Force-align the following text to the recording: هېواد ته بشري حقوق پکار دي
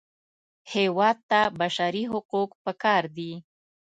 هېواد 0.73 1.17
ته 1.29 1.39
بشري 1.59 2.03
حقوق 2.11 2.49
پکار 2.65 3.03
دي 3.15 3.31